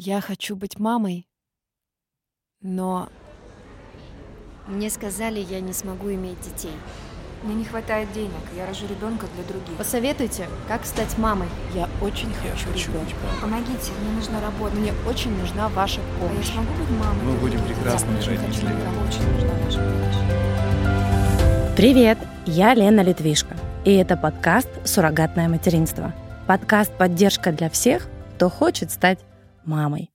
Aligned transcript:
Я 0.00 0.20
хочу 0.20 0.54
быть 0.54 0.78
мамой, 0.78 1.26
но 2.62 3.08
Мне 4.68 4.90
сказали, 4.90 5.40
я 5.40 5.58
не 5.58 5.72
смогу 5.72 6.12
иметь 6.12 6.40
детей. 6.40 6.70
Мне 7.42 7.56
не 7.56 7.64
хватает 7.64 8.12
денег, 8.12 8.30
я 8.56 8.64
рожу 8.64 8.86
ребенка 8.86 9.26
для 9.34 9.42
других. 9.42 9.76
Посоветуйте, 9.76 10.46
как 10.68 10.84
стать 10.86 11.18
мамой. 11.18 11.48
я 11.74 11.88
очень 12.00 12.28
Я 12.44 12.52
хочу 12.52 12.68
хочу 12.68 12.92
ребенка. 12.92 13.16
Помогите, 13.40 13.90
мне 14.00 14.12
нужна 14.14 14.40
работа. 14.40 14.76
Мне 14.76 14.92
очень 15.08 15.36
нужна 15.36 15.68
ваша 15.68 16.00
А 16.00 16.22
я 16.22 16.28
помощь. 16.28 16.46
смогу 16.46 16.72
быть 16.74 16.90
мамой? 16.90 17.24
Мы 17.24 17.32
будем 17.38 17.60
прекрасными 17.64 18.18
хочу, 18.18 18.30
родителями. 18.30 18.80
Нам 18.84 19.08
очень 19.08 19.28
нужна 19.32 19.52
ваша 19.64 19.78
помощь. 19.80 21.76
Привет, 21.76 22.18
я 22.46 22.72
Лена 22.72 23.00
Литвишко, 23.00 23.56
и 23.84 23.94
это 23.94 24.16
подкаст 24.16 24.68
«Суррогатное 24.84 25.48
материнство». 25.48 26.14
Подкаст 26.46 26.96
«Поддержка 26.96 27.50
для 27.50 27.68
всех, 27.68 28.06
кто 28.36 28.48
хочет 28.48 28.92
стать 28.92 29.18
мамой». 29.68 30.10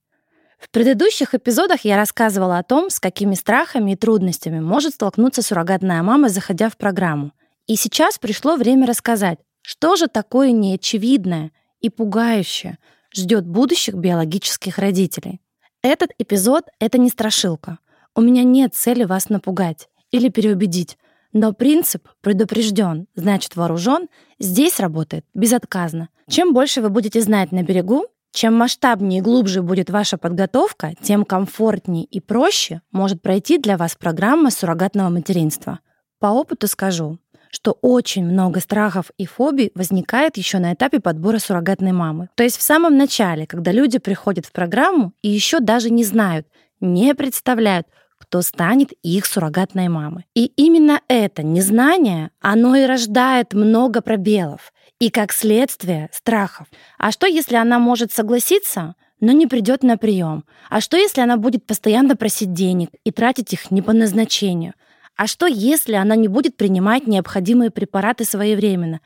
В 0.58 0.70
предыдущих 0.70 1.34
эпизодах 1.34 1.84
я 1.84 1.96
рассказывала 1.96 2.58
о 2.58 2.62
том, 2.62 2.88
с 2.90 2.98
какими 2.98 3.34
страхами 3.34 3.92
и 3.92 3.96
трудностями 3.96 4.60
может 4.60 4.94
столкнуться 4.94 5.42
суррогатная 5.42 6.02
мама, 6.02 6.28
заходя 6.28 6.70
в 6.70 6.76
программу. 6.76 7.32
И 7.66 7.76
сейчас 7.76 8.18
пришло 8.18 8.56
время 8.56 8.86
рассказать, 8.86 9.38
что 9.62 9.96
же 9.96 10.08
такое 10.08 10.52
неочевидное 10.52 11.52
и 11.80 11.90
пугающее 11.90 12.78
ждет 13.14 13.46
будущих 13.46 13.94
биологических 13.94 14.78
родителей. 14.78 15.40
Этот 15.82 16.10
эпизод— 16.18 16.64
это 16.80 16.98
не 16.98 17.10
страшилка. 17.10 17.78
У 18.14 18.20
меня 18.20 18.42
нет 18.42 18.74
цели 18.74 19.04
вас 19.04 19.28
напугать 19.28 19.88
или 20.10 20.28
переубедить. 20.28 20.96
Но 21.32 21.52
принцип 21.52 22.08
«предупрежден, 22.20 23.06
значит 23.14 23.56
вооружен» 23.56 24.08
здесь 24.38 24.80
работает 24.80 25.26
безотказно. 25.34 26.08
Чем 26.28 26.54
больше 26.54 26.80
вы 26.80 26.88
будете 26.88 27.20
знать 27.20 27.52
на 27.52 27.62
берегу, 27.62 28.06
чем 28.34 28.54
масштабнее 28.54 29.20
и 29.20 29.22
глубже 29.22 29.62
будет 29.62 29.88
ваша 29.90 30.18
подготовка, 30.18 30.94
тем 31.00 31.24
комфортнее 31.24 32.04
и 32.04 32.20
проще 32.20 32.82
может 32.90 33.22
пройти 33.22 33.58
для 33.58 33.76
вас 33.76 33.94
программа 33.94 34.50
суррогатного 34.50 35.08
материнства. 35.08 35.78
По 36.18 36.26
опыту 36.26 36.66
скажу, 36.66 37.18
что 37.50 37.78
очень 37.80 38.24
много 38.24 38.58
страхов 38.58 39.12
и 39.16 39.26
фобий 39.26 39.70
возникает 39.76 40.36
еще 40.36 40.58
на 40.58 40.74
этапе 40.74 40.98
подбора 40.98 41.38
суррогатной 41.38 41.92
мамы. 41.92 42.28
То 42.34 42.42
есть 42.42 42.58
в 42.58 42.62
самом 42.62 42.96
начале, 42.96 43.46
когда 43.46 43.70
люди 43.70 43.98
приходят 43.98 44.44
в 44.44 44.52
программу 44.52 45.12
и 45.22 45.30
еще 45.30 45.60
даже 45.60 45.90
не 45.90 46.02
знают, 46.02 46.48
не 46.80 47.14
представляют, 47.14 47.86
кто 48.24 48.40
станет 48.40 48.92
их 49.02 49.26
суррогатной 49.26 49.88
мамой. 49.88 50.24
И 50.34 50.46
именно 50.56 51.02
это 51.08 51.42
незнание, 51.42 52.30
оно 52.40 52.74
и 52.74 52.86
рождает 52.86 53.52
много 53.52 54.00
пробелов 54.00 54.72
и, 54.98 55.10
как 55.10 55.30
следствие, 55.32 56.08
страхов. 56.10 56.66
А 56.98 57.12
что, 57.12 57.26
если 57.26 57.56
она 57.56 57.78
может 57.78 58.12
согласиться, 58.12 58.94
но 59.20 59.32
не 59.32 59.46
придет 59.46 59.82
на 59.82 59.98
прием? 59.98 60.44
А 60.70 60.80
что, 60.80 60.96
если 60.96 61.20
она 61.20 61.36
будет 61.36 61.66
постоянно 61.66 62.16
просить 62.16 62.54
денег 62.54 62.88
и 63.04 63.10
тратить 63.10 63.52
их 63.52 63.70
не 63.70 63.82
по 63.82 63.92
назначению? 63.92 64.72
А 65.16 65.26
что, 65.26 65.46
если 65.46 65.92
она 65.92 66.16
не 66.16 66.28
будет 66.28 66.56
принимать 66.56 67.06
необходимые 67.06 67.70
препараты 67.70 68.24
своевременно? 68.24 69.00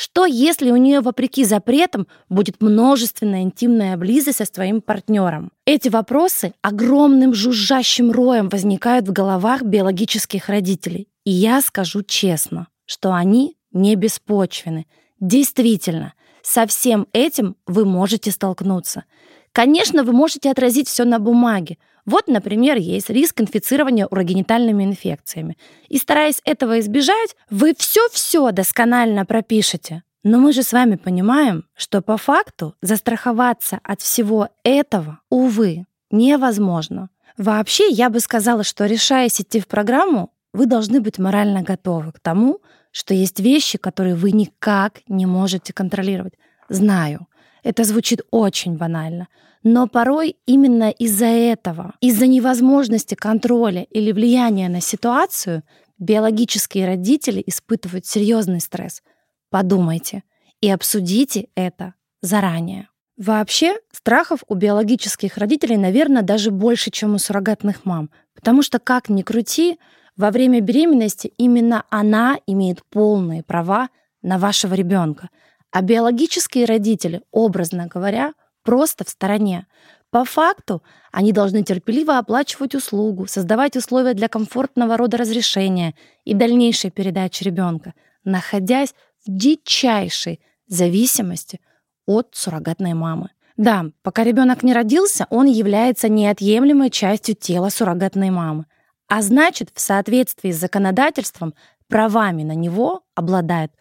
Что, 0.00 0.26
если 0.26 0.70
у 0.70 0.76
нее, 0.76 1.00
вопреки 1.00 1.42
запретам, 1.42 2.06
будет 2.28 2.62
множественная 2.62 3.42
интимная 3.42 3.96
близость 3.96 4.38
со 4.38 4.44
своим 4.44 4.80
партнером? 4.80 5.50
Эти 5.64 5.88
вопросы 5.88 6.54
огромным 6.62 7.34
жужжащим 7.34 8.12
роем 8.12 8.48
возникают 8.48 9.08
в 9.08 9.12
головах 9.12 9.62
биологических 9.62 10.48
родителей. 10.48 11.08
И 11.24 11.32
я 11.32 11.60
скажу 11.62 12.04
честно, 12.04 12.68
что 12.84 13.12
они 13.12 13.56
не 13.72 13.96
беспочвены. 13.96 14.86
Действительно, 15.18 16.14
со 16.42 16.68
всем 16.68 17.08
этим 17.12 17.56
вы 17.66 17.84
можете 17.84 18.30
столкнуться. 18.30 19.02
Конечно, 19.50 20.04
вы 20.04 20.12
можете 20.12 20.52
отразить 20.52 20.86
все 20.86 21.02
на 21.06 21.18
бумаге. 21.18 21.76
Вот, 22.08 22.26
например, 22.26 22.78
есть 22.78 23.10
риск 23.10 23.42
инфицирования 23.42 24.06
урогенитальными 24.06 24.82
инфекциями. 24.82 25.58
И 25.90 25.98
стараясь 25.98 26.40
этого 26.46 26.80
избежать, 26.80 27.36
вы 27.50 27.74
все-все 27.76 28.50
досконально 28.50 29.26
пропишете. 29.26 30.02
Но 30.24 30.38
мы 30.38 30.54
же 30.54 30.62
с 30.62 30.72
вами 30.72 30.96
понимаем, 30.96 31.66
что 31.76 32.00
по 32.00 32.16
факту 32.16 32.74
застраховаться 32.80 33.78
от 33.82 34.00
всего 34.00 34.48
этого, 34.64 35.20
увы, 35.28 35.84
невозможно. 36.10 37.10
Вообще, 37.36 37.90
я 37.90 38.08
бы 38.08 38.20
сказала, 38.20 38.64
что 38.64 38.86
решаясь 38.86 39.38
идти 39.42 39.60
в 39.60 39.66
программу, 39.66 40.32
вы 40.54 40.64
должны 40.64 41.02
быть 41.02 41.18
морально 41.18 41.60
готовы 41.60 42.12
к 42.12 42.20
тому, 42.20 42.60
что 42.90 43.12
есть 43.12 43.38
вещи, 43.38 43.76
которые 43.76 44.14
вы 44.14 44.32
никак 44.32 45.02
не 45.08 45.26
можете 45.26 45.74
контролировать. 45.74 46.32
Знаю, 46.70 47.26
это 47.62 47.84
звучит 47.84 48.22
очень 48.30 48.76
банально, 48.76 49.28
но 49.62 49.86
порой 49.86 50.36
именно 50.46 50.90
из-за 50.90 51.26
этого, 51.26 51.94
из-за 52.00 52.26
невозможности 52.26 53.14
контроля 53.14 53.82
или 53.90 54.12
влияния 54.12 54.68
на 54.68 54.80
ситуацию, 54.80 55.62
биологические 55.98 56.86
родители 56.86 57.42
испытывают 57.46 58.06
серьезный 58.06 58.60
стресс. 58.60 59.02
Подумайте 59.50 60.22
и 60.60 60.70
обсудите 60.70 61.48
это 61.54 61.94
заранее. 62.22 62.88
Вообще, 63.16 63.76
страхов 63.90 64.44
у 64.46 64.54
биологических 64.54 65.36
родителей, 65.38 65.76
наверное, 65.76 66.22
даже 66.22 66.52
больше, 66.52 66.92
чем 66.92 67.16
у 67.16 67.18
суррогатных 67.18 67.84
мам. 67.84 68.10
Потому 68.34 68.62
что, 68.62 68.78
как 68.78 69.08
ни 69.08 69.22
крути, 69.22 69.78
во 70.16 70.30
время 70.30 70.60
беременности 70.60 71.32
именно 71.36 71.84
она 71.90 72.38
имеет 72.46 72.84
полные 72.84 73.42
права 73.42 73.88
на 74.22 74.38
вашего 74.38 74.74
ребенка. 74.74 75.30
А 75.70 75.82
биологические 75.82 76.64
родители, 76.64 77.22
образно 77.30 77.86
говоря, 77.86 78.32
просто 78.62 79.04
в 79.04 79.08
стороне. 79.08 79.66
По 80.10 80.24
факту 80.24 80.82
они 81.12 81.32
должны 81.32 81.62
терпеливо 81.62 82.18
оплачивать 82.18 82.74
услугу, 82.74 83.26
создавать 83.26 83.76
условия 83.76 84.14
для 84.14 84.28
комфортного 84.28 84.96
рода 84.96 85.18
разрешения 85.18 85.94
и 86.24 86.32
дальнейшей 86.32 86.90
передачи 86.90 87.44
ребенка, 87.44 87.92
находясь 88.24 88.94
в 89.26 89.30
дичайшей 89.30 90.40
зависимости 90.66 91.60
от 92.06 92.28
суррогатной 92.32 92.94
мамы. 92.94 93.30
Да, 93.58 93.86
пока 94.02 94.24
ребенок 94.24 94.62
не 94.62 94.72
родился, 94.72 95.26
он 95.30 95.46
является 95.46 96.08
неотъемлемой 96.08 96.90
частью 96.90 97.34
тела 97.34 97.68
суррогатной 97.68 98.30
мамы. 98.30 98.66
А 99.08 99.20
значит, 99.20 99.70
в 99.74 99.80
соответствии 99.80 100.52
с 100.52 100.60
законодательством, 100.60 101.54
правами 101.88 102.44
на 102.44 102.54
него 102.54 103.02
обладает 103.14 103.72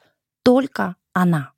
только 0.44 0.96
она. 1.14 1.52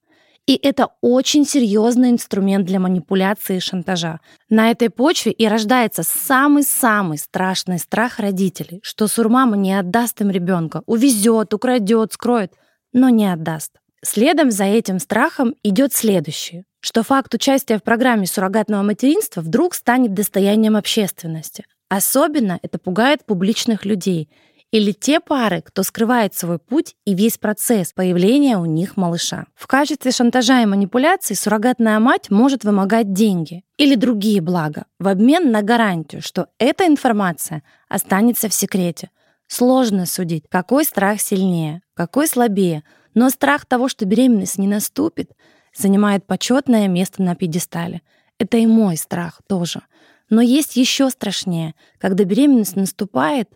И 0.49 0.59
это 0.63 0.87
очень 1.01 1.45
серьезный 1.45 2.09
инструмент 2.09 2.65
для 2.65 2.79
манипуляции 2.79 3.57
и 3.57 3.59
шантажа. 3.59 4.19
На 4.49 4.71
этой 4.71 4.89
почве 4.89 5.31
и 5.31 5.47
рождается 5.47 6.01
самый-самый 6.01 7.19
страшный 7.19 7.77
страх 7.77 8.17
родителей, 8.17 8.79
что 8.81 9.05
сурмама 9.05 9.57
не 9.57 9.77
отдаст 9.77 10.21
им 10.21 10.31
ребенка, 10.31 10.81
увезет, 10.87 11.53
украдет, 11.53 12.13
скроет, 12.13 12.53
но 12.93 13.09
не 13.09 13.31
отдаст. 13.31 13.73
Следом 14.03 14.49
за 14.49 14.63
этим 14.63 14.97
страхом 14.97 15.53
идет 15.61 15.93
следующее, 15.93 16.65
что 16.79 17.03
факт 17.03 17.31
участия 17.35 17.77
в 17.77 17.83
программе 17.83 18.25
суррогатного 18.25 18.81
материнства 18.81 19.41
вдруг 19.41 19.75
станет 19.75 20.15
достоянием 20.15 20.75
общественности. 20.75 21.63
Особенно 21.89 22.57
это 22.63 22.79
пугает 22.79 23.23
публичных 23.23 23.85
людей 23.85 24.31
или 24.71 24.91
те 24.91 25.19
пары, 25.19 25.61
кто 25.61 25.83
скрывает 25.83 26.35
свой 26.35 26.59
путь 26.59 26.95
и 27.05 27.15
весь 27.15 27.37
процесс 27.37 27.91
появления 27.91 28.57
у 28.57 28.65
них 28.65 28.97
малыша. 28.97 29.45
В 29.55 29.65
качестве 29.67 30.11
шантажа 30.11 30.61
и 30.61 30.65
манипуляций 30.65 31.35
суррогатная 31.35 31.99
мать 31.99 32.29
может 32.29 32.63
вымогать 32.63 33.11
деньги 33.11 33.63
или 33.77 33.95
другие 33.95 34.41
блага 34.41 34.85
в 34.99 35.07
обмен 35.07 35.51
на 35.51 35.63
гарантию, 35.63 36.21
что 36.21 36.47
эта 36.59 36.85
информация 36.85 37.63
останется 37.87 38.47
в 38.47 38.53
секрете. 38.53 39.09
Сложно 39.47 40.05
судить, 40.05 40.45
какой 40.49 40.85
страх 40.85 41.19
сильнее, 41.19 41.81
какой 41.95 42.27
слабее, 42.27 42.83
но 43.15 43.29
страх 43.29 43.65
того, 43.65 43.87
что 43.87 44.05
беременность 44.05 44.59
не 44.59 44.67
наступит, 44.67 45.31
занимает 45.75 46.27
почетное 46.27 46.87
место 46.87 47.23
на 47.23 47.35
пьедестале. 47.35 48.01
Это 48.37 48.57
и 48.57 48.67
мой 48.67 48.97
страх 48.97 49.41
тоже. 49.47 49.81
Но 50.29 50.41
есть 50.41 50.75
еще 50.75 51.09
страшнее, 51.09 51.73
когда 51.97 52.23
беременность 52.23 52.75
наступает, 52.75 53.49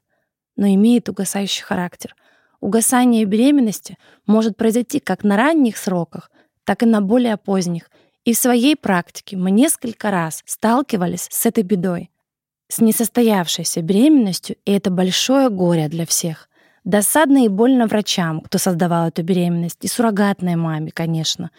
но 0.56 0.68
имеет 0.68 1.10
угасающий 1.10 1.64
характер. 1.64 2.16
Угасание 2.60 3.26
беременности 3.26 3.98
может 4.26 4.56
произойти 4.56 5.00
как 5.00 5.24
на 5.24 5.36
ранних 5.36 5.78
сроках, 5.78 6.32
так 6.64 6.84
и 6.84 6.86
на 6.86 7.02
более 7.02 7.38
поздних. 7.38 7.90
И 8.24 8.34
в 8.34 8.38
своей 8.38 8.76
практике 8.76 9.36
мы 9.36 9.52
несколько 9.52 10.12
раз 10.12 10.42
сталкивались 10.46 11.28
с 11.30 11.46
этой 11.46 11.64
бедой, 11.64 12.10
с 12.70 12.80
несостоявшейся 12.80 13.82
беременностью, 13.82 14.56
и 14.66 14.72
это 14.72 14.90
большое 14.90 15.50
горе 15.50 15.90
для 15.90 16.06
всех. 16.06 16.50
Досадно 16.86 17.46
и 17.46 17.50
больно 17.50 17.88
врачам, 17.88 18.42
кто 18.42 18.58
создавал 18.58 19.08
эту 19.08 19.24
беременность, 19.24 19.84
и 19.84 19.88
суррогатной 19.88 20.56
маме, 20.56 20.92
конечно, 20.92 21.52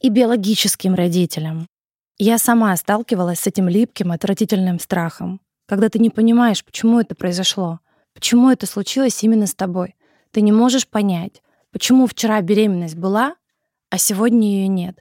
и 0.00 0.08
биологическим 0.08 0.94
родителям. 0.94 1.66
Я 2.18 2.38
сама 2.38 2.76
сталкивалась 2.76 3.40
с 3.40 3.46
этим 3.46 3.68
липким, 3.68 4.12
отвратительным 4.12 4.78
страхом, 4.78 5.40
когда 5.66 5.88
ты 5.88 5.98
не 5.98 6.10
понимаешь, 6.10 6.64
почему 6.64 7.00
это 7.00 7.14
произошло, 7.14 7.80
почему 8.14 8.50
это 8.50 8.66
случилось 8.66 9.22
именно 9.22 9.46
с 9.46 9.54
тобой. 9.54 9.94
Ты 10.30 10.40
не 10.40 10.52
можешь 10.52 10.88
понять, 10.88 11.42
почему 11.70 12.06
вчера 12.06 12.40
беременность 12.40 12.96
была, 12.96 13.36
а 13.90 13.98
сегодня 13.98 14.48
ее 14.48 14.68
нет. 14.68 14.98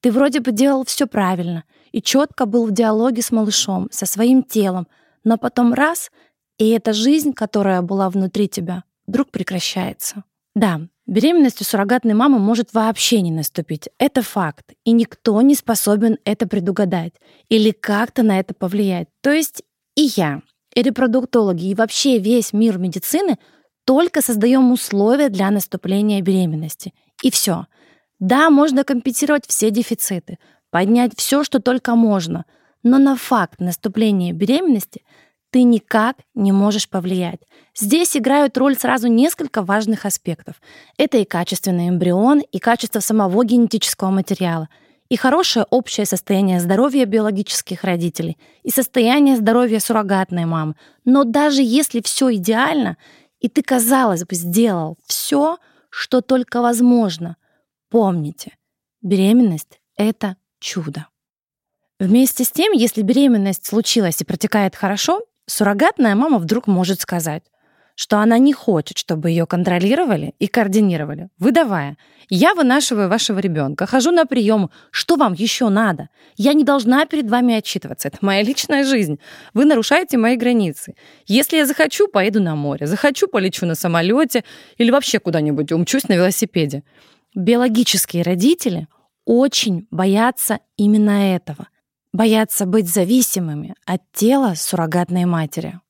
Ты 0.00 0.10
вроде 0.10 0.40
бы 0.40 0.52
делал 0.52 0.84
все 0.84 1.06
правильно 1.06 1.64
и 1.92 2.00
четко 2.00 2.46
был 2.46 2.66
в 2.66 2.72
диалоге 2.72 3.22
с 3.22 3.30
малышом, 3.30 3.88
со 3.90 4.06
своим 4.06 4.42
телом, 4.42 4.88
но 5.24 5.36
потом 5.36 5.74
раз, 5.74 6.10
и 6.58 6.70
эта 6.70 6.92
жизнь, 6.92 7.32
которая 7.32 7.82
была 7.82 8.08
внутри 8.08 8.48
тебя, 8.48 8.84
вдруг 9.06 9.30
прекращается. 9.30 10.24
Да, 10.54 10.80
беременность 11.06 11.60
у 11.60 11.64
суррогатной 11.64 12.14
мамы 12.14 12.38
может 12.38 12.72
вообще 12.74 13.20
не 13.20 13.30
наступить. 13.30 13.88
Это 13.98 14.22
факт. 14.22 14.72
И 14.84 14.92
никто 14.92 15.40
не 15.42 15.54
способен 15.54 16.18
это 16.24 16.48
предугадать 16.48 17.14
или 17.48 17.70
как-то 17.70 18.22
на 18.22 18.40
это 18.40 18.54
повлиять. 18.54 19.08
То 19.20 19.30
есть 19.30 19.62
и 19.96 20.10
я, 20.16 20.42
и 20.74 20.82
репродуктологи, 20.82 21.66
и 21.66 21.74
вообще 21.74 22.18
весь 22.18 22.52
мир 22.52 22.78
медицины 22.78 23.38
только 23.84 24.22
создаем 24.22 24.72
условия 24.72 25.28
для 25.28 25.50
наступления 25.50 26.20
беременности. 26.20 26.92
И 27.22 27.30
все. 27.30 27.66
Да, 28.18 28.50
можно 28.50 28.84
компенсировать 28.84 29.46
все 29.46 29.70
дефициты, 29.70 30.38
поднять 30.70 31.12
все, 31.16 31.42
что 31.42 31.60
только 31.60 31.94
можно, 31.94 32.44
но 32.82 32.98
на 32.98 33.16
факт 33.16 33.60
наступления 33.60 34.32
беременности 34.32 35.02
ты 35.50 35.64
никак 35.64 36.16
не 36.34 36.52
можешь 36.52 36.88
повлиять. 36.88 37.40
Здесь 37.76 38.16
играют 38.16 38.56
роль 38.56 38.76
сразу 38.76 39.08
несколько 39.08 39.62
важных 39.62 40.06
аспектов. 40.06 40.60
Это 40.96 41.18
и 41.18 41.24
качественный 41.24 41.88
эмбрион, 41.88 42.40
и 42.40 42.58
качество 42.58 43.00
самого 43.00 43.44
генетического 43.44 44.10
материала, 44.10 44.68
и 45.10 45.16
хорошее 45.16 45.66
общее 45.68 46.06
состояние 46.06 46.60
здоровья 46.60 47.04
биологических 47.04 47.82
родителей, 47.84 48.38
и 48.62 48.70
состояние 48.70 49.36
здоровья 49.36 49.80
суррогатной 49.80 50.46
мамы. 50.46 50.76
Но 51.04 51.24
даже 51.24 51.62
если 51.62 52.00
все 52.00 52.32
идеально, 52.36 52.96
и 53.40 53.48
ты, 53.48 53.62
казалось 53.62 54.24
бы, 54.24 54.34
сделал 54.36 54.96
все, 55.06 55.58
что 55.90 56.20
только 56.20 56.62
возможно, 56.62 57.36
помните, 57.90 58.56
беременность— 59.02 59.80
это 59.96 60.36
чудо. 60.60 61.08
Вместе 61.98 62.44
с 62.44 62.52
тем, 62.52 62.72
если 62.72 63.02
беременность 63.02 63.66
случилась 63.66 64.20
и 64.20 64.24
протекает 64.24 64.76
хорошо, 64.76 65.22
суррогатная 65.46 66.14
мама 66.14 66.38
вдруг 66.38 66.68
может 66.68 67.00
сказать, 67.00 67.42
что 67.94 68.18
она 68.18 68.38
не 68.38 68.52
хочет, 68.52 68.98
чтобы 68.98 69.30
ее 69.30 69.46
контролировали 69.46 70.34
и 70.38 70.46
координировали, 70.46 71.28
выдавая 71.38 71.96
«Я 72.28 72.54
вынашиваю 72.54 73.08
вашего 73.08 73.38
ребенка, 73.38 73.86
хожу 73.86 74.10
на 74.10 74.24
прием, 74.24 74.70
что 74.90 75.16
вам 75.16 75.32
еще 75.32 75.68
надо? 75.68 76.08
Я 76.36 76.52
не 76.52 76.64
должна 76.64 77.04
перед 77.06 77.28
вами 77.28 77.54
отчитываться, 77.54 78.08
это 78.08 78.18
моя 78.20 78.42
личная 78.42 78.84
жизнь. 78.84 79.18
Вы 79.54 79.64
нарушаете 79.64 80.16
мои 80.16 80.36
границы. 80.36 80.94
Если 81.26 81.56
я 81.56 81.66
захочу, 81.66 82.08
поеду 82.08 82.40
на 82.40 82.54
море, 82.54 82.86
захочу, 82.86 83.26
полечу 83.26 83.66
на 83.66 83.74
самолете 83.74 84.44
или 84.78 84.90
вообще 84.90 85.18
куда-нибудь 85.18 85.72
умчусь 85.72 86.08
на 86.08 86.14
велосипеде». 86.14 86.84
Биологические 87.34 88.22
родители 88.22 88.88
очень 89.24 89.86
боятся 89.90 90.58
именно 90.76 91.34
этого— 91.34 91.68
боятся 92.12 92.66
быть 92.66 92.88
зависимыми 92.88 93.74
от 93.86 94.02
тела 94.12 94.54
суррогатной 94.56 95.24
матери. 95.24 95.80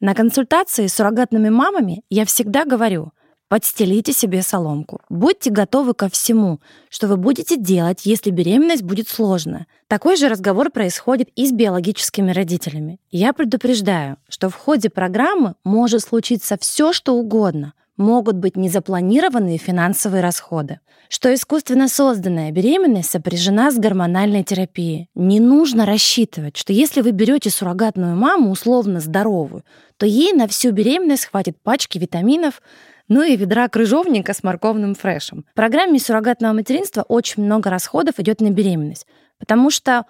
На 0.00 0.14
консультации 0.14 0.86
с 0.86 0.94
суррогатными 0.94 1.48
мамами 1.48 2.02
я 2.08 2.24
всегда 2.24 2.64
говорю, 2.64 3.10
подстелите 3.48 4.12
себе 4.12 4.42
соломку. 4.42 5.00
Будьте 5.08 5.50
готовы 5.50 5.92
ко 5.92 6.08
всему, 6.08 6.60
что 6.88 7.08
вы 7.08 7.16
будете 7.16 7.56
делать, 7.56 8.06
если 8.06 8.30
беременность 8.30 8.84
будет 8.84 9.08
сложная. 9.08 9.66
Такой 9.88 10.16
же 10.16 10.28
разговор 10.28 10.70
происходит 10.70 11.30
и 11.34 11.46
с 11.46 11.52
биологическими 11.52 12.30
родителями. 12.30 13.00
Я 13.10 13.32
предупреждаю, 13.32 14.18
что 14.28 14.50
в 14.50 14.54
ходе 14.54 14.88
программы 14.88 15.54
может 15.64 16.02
случиться 16.02 16.56
все, 16.60 16.92
что 16.92 17.14
угодно, 17.14 17.72
могут 17.98 18.36
быть 18.36 18.56
незапланированные 18.56 19.58
финансовые 19.58 20.22
расходы. 20.22 20.80
Что 21.10 21.32
искусственно 21.34 21.88
созданная 21.88 22.52
беременность 22.52 23.10
сопряжена 23.10 23.70
с 23.70 23.78
гормональной 23.78 24.44
терапией. 24.44 25.08
Не 25.14 25.40
нужно 25.40 25.84
рассчитывать, 25.84 26.56
что 26.56 26.72
если 26.72 27.00
вы 27.00 27.10
берете 27.10 27.50
суррогатную 27.50 28.16
маму, 28.16 28.50
условно 28.50 29.00
здоровую, 29.00 29.64
то 29.96 30.06
ей 30.06 30.32
на 30.32 30.46
всю 30.48 30.70
беременность 30.70 31.26
хватит 31.26 31.56
пачки 31.62 31.98
витаминов, 31.98 32.62
ну 33.08 33.22
и 33.22 33.36
ведра 33.36 33.68
крыжовника 33.68 34.34
с 34.34 34.42
морковным 34.42 34.94
фрешем. 34.94 35.44
В 35.50 35.54
программе 35.54 35.98
суррогатного 35.98 36.52
материнства 36.52 37.02
очень 37.02 37.42
много 37.42 37.70
расходов 37.70 38.18
идет 38.18 38.40
на 38.40 38.50
беременность, 38.50 39.06
потому 39.38 39.70
что 39.70 40.04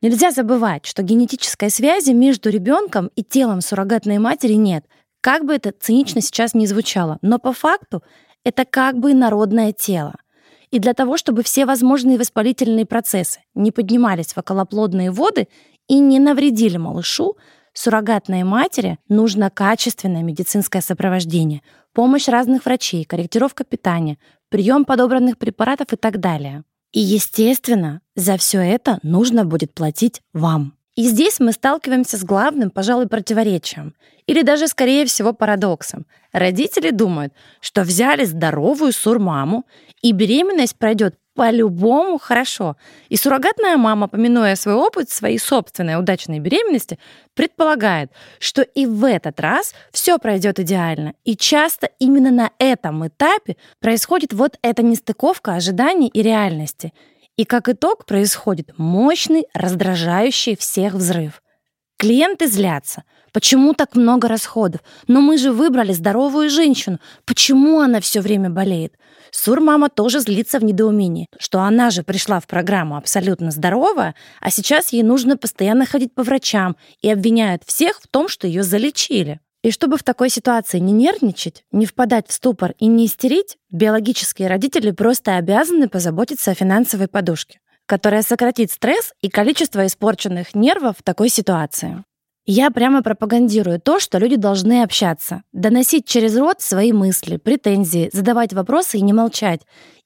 Нельзя 0.00 0.30
забывать, 0.30 0.86
что 0.86 1.02
генетической 1.02 1.70
связи 1.70 2.12
между 2.12 2.50
ребенком 2.50 3.10
и 3.16 3.24
телом 3.24 3.60
суррогатной 3.60 4.18
матери 4.18 4.52
нет— 4.52 4.84
как 5.20 5.44
бы 5.44 5.54
это 5.54 5.72
цинично 5.72 6.20
сейчас 6.20 6.54
не 6.54 6.66
звучало, 6.66 7.18
но 7.22 7.38
по 7.38 7.52
факту 7.52 8.02
это 8.44 8.64
как 8.64 8.98
бы 8.98 9.14
народное 9.14 9.72
тело. 9.72 10.14
И 10.70 10.78
для 10.78 10.94
того, 10.94 11.16
чтобы 11.16 11.42
все 11.42 11.64
возможные 11.66 12.18
воспалительные 12.18 12.86
процессы 12.86 13.40
не 13.54 13.72
поднимались 13.72 14.32
в 14.32 14.38
околоплодные 14.38 15.10
воды 15.10 15.48
и 15.88 15.98
не 15.98 16.18
навредили 16.18 16.76
малышу, 16.76 17.36
суррогатной 17.72 18.42
матери 18.42 18.98
нужно 19.08 19.50
качественное 19.50 20.22
медицинское 20.22 20.82
сопровождение, 20.82 21.62
помощь 21.92 22.28
разных 22.28 22.64
врачей, 22.66 23.04
корректировка 23.04 23.64
питания, 23.64 24.18
прием 24.50 24.84
подобранных 24.84 25.38
препаратов 25.38 25.92
и 25.92 25.96
так 25.96 26.20
далее. 26.20 26.64
И, 26.92 27.00
естественно, 27.00 28.00
за 28.14 28.36
все 28.36 28.60
это 28.60 28.98
нужно 29.02 29.44
будет 29.44 29.74
платить 29.74 30.22
вам. 30.32 30.77
И 30.98 31.04
здесь 31.04 31.38
мы 31.38 31.52
сталкиваемся 31.52 32.16
с 32.16 32.24
главным, 32.24 32.70
пожалуй, 32.70 33.06
противоречием, 33.06 33.94
или 34.26 34.42
даже, 34.42 34.66
скорее 34.66 35.06
всего, 35.06 35.32
парадоксом. 35.32 36.06
Родители 36.32 36.90
думают, 36.90 37.32
что 37.60 37.82
взяли 37.82 38.24
здоровую 38.24 38.92
сурмаму, 38.92 39.64
и 40.02 40.10
беременность 40.10 40.76
пройдет 40.76 41.14
по-любому 41.36 42.18
хорошо. 42.18 42.76
И 43.10 43.16
суррогатная 43.16 43.76
мама, 43.76 44.08
помянуя 44.08 44.56
свой 44.56 44.74
опыт 44.74 45.08
своей 45.08 45.38
собственной 45.38 46.00
удачной 46.00 46.40
беременности, 46.40 46.98
предполагает, 47.34 48.10
что 48.40 48.62
и 48.62 48.84
в 48.84 49.04
этот 49.04 49.38
раз 49.38 49.74
все 49.92 50.18
пройдет 50.18 50.58
идеально. 50.58 51.14
И 51.24 51.36
часто 51.36 51.90
именно 52.00 52.32
на 52.32 52.50
этом 52.58 53.06
этапе 53.06 53.56
происходит 53.78 54.32
вот 54.32 54.58
эта 54.62 54.82
нестыковка 54.82 55.54
ожиданий 55.54 56.08
и 56.08 56.22
реальности— 56.22 56.92
и 57.38 57.44
как 57.44 57.68
итог 57.68 58.04
происходит 58.04 58.72
мощный, 58.76 59.46
раздражающий 59.54 60.56
всех 60.56 60.94
взрыв. 60.94 61.40
Клиенты 61.96 62.48
злятся. 62.48 63.04
Почему 63.32 63.74
так 63.74 63.94
много 63.94 64.28
расходов? 64.28 64.80
Но 65.06 65.20
мы 65.20 65.38
же 65.38 65.52
выбрали 65.52 65.92
здоровую 65.92 66.50
женщину. 66.50 66.98
Почему 67.24 67.80
она 67.80 68.00
все 68.00 68.20
время 68.20 68.50
болеет? 68.50 68.94
Сурмама 69.30 69.88
тоже 69.88 70.20
злится 70.20 70.58
в 70.58 70.64
недоумении, 70.64 71.28
что 71.38 71.60
она 71.60 71.90
же 71.90 72.02
пришла 72.02 72.40
в 72.40 72.46
программу 72.46 72.96
абсолютно 72.96 73.50
здоровая, 73.50 74.14
а 74.40 74.50
сейчас 74.50 74.92
ей 74.92 75.02
нужно 75.02 75.36
постоянно 75.36 75.86
ходить 75.86 76.14
по 76.14 76.22
врачам 76.22 76.76
и 77.02 77.10
обвиняют 77.10 77.62
всех 77.66 78.00
в 78.00 78.08
том, 78.08 78.28
что 78.28 78.46
ее 78.46 78.62
залечили. 78.62 79.40
И 79.62 79.72
чтобы 79.72 79.96
в 79.96 80.04
такой 80.04 80.30
ситуации 80.30 80.78
не 80.78 80.92
нервничать, 80.92 81.64
не 81.72 81.84
впадать 81.84 82.28
в 82.28 82.32
ступор 82.32 82.74
и 82.78 82.86
не 82.86 83.06
истерить, 83.06 83.56
биологические 83.70 84.48
родители 84.48 84.92
просто 84.92 85.36
обязаны 85.36 85.88
позаботиться 85.88 86.52
о 86.52 86.54
финансовой 86.54 87.08
подушке, 87.08 87.58
которая 87.86 88.22
сократит 88.22 88.70
стресс 88.70 89.12
и 89.20 89.28
количество 89.28 89.84
испорченных 89.84 90.54
нервов 90.54 90.98
в 90.98 91.02
такой 91.02 91.28
ситуации. 91.28 92.04
Я 92.50 92.70
прямо 92.70 93.02
пропагандирую 93.02 93.80
то, 93.80 93.98
что 94.00 94.16
люди 94.18 94.36
должны 94.36 94.82
общаться, 94.82 95.42
доносить 95.52 96.06
через 96.06 96.36
рот 96.36 96.62
свои 96.62 96.92
мысли, 96.92 97.36
претензии, 97.36 98.08
задавать 98.12 98.54
вопросы 98.54 98.96
и 98.96 99.02
не 99.02 99.12
молчать. 99.12 99.62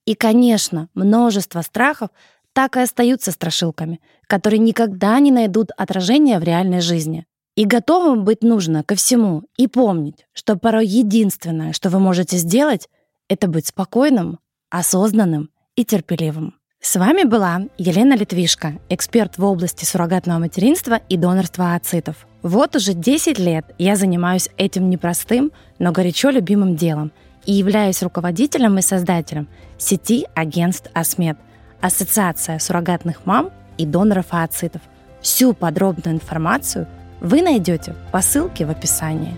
И, 0.06 0.14
конечно, 0.14 0.88
множество 0.94 1.60
страхов 1.60 2.08
так 2.52 2.76
и 2.76 2.80
остаются 2.80 3.30
страшилками, 3.30 4.00
которые 4.26 4.58
никогда 4.58 5.20
не 5.20 5.30
найдут 5.30 5.70
отражения 5.76 6.40
в 6.40 6.42
реальной 6.42 6.80
жизни. 6.80 7.26
И 7.54 7.66
готовым 7.66 8.24
быть 8.24 8.42
нужно 8.42 8.82
ко 8.82 8.94
всему 8.94 9.42
и 9.58 9.66
помнить, 9.66 10.26
что 10.32 10.56
порой 10.56 10.86
единственное, 10.86 11.74
что 11.74 11.90
вы 11.90 11.98
можете 11.98 12.38
сделать, 12.38 12.88
это 13.28 13.46
быть 13.46 13.66
спокойным, 13.66 14.38
осознанным 14.70 15.50
и 15.76 15.84
терпеливым. 15.84 16.54
С 16.80 16.96
вами 16.96 17.24
была 17.24 17.66
Елена 17.76 18.14
Литвишко, 18.14 18.80
эксперт 18.88 19.36
в 19.36 19.44
области 19.44 19.84
суррогатного 19.84 20.38
материнства 20.38 21.00
и 21.10 21.18
донорства 21.18 21.74
ацитов. 21.74 22.26
Вот 22.42 22.74
уже 22.74 22.94
10 22.94 23.38
лет 23.38 23.66
я 23.78 23.96
занимаюсь 23.96 24.48
этим 24.56 24.88
непростым, 24.88 25.52
но 25.78 25.92
горячо 25.92 26.30
любимым 26.30 26.74
делом 26.74 27.12
и 27.44 27.52
являюсь 27.52 28.02
руководителем 28.02 28.78
и 28.78 28.82
создателем 28.82 29.46
сети 29.76 30.26
агентств 30.34 30.90
АСМЕД, 30.94 31.36
Ассоциация 31.82 32.58
суррогатных 32.58 33.26
мам 33.26 33.50
и 33.76 33.84
доноров 33.84 34.26
ацитов. 34.30 34.80
Всю 35.20 35.52
подробную 35.52 36.14
информацию– 36.16 36.88
вы 37.22 37.40
найдете 37.40 37.94
по 38.10 38.20
ссылке 38.20 38.66
в 38.66 38.70
описании. 38.70 39.36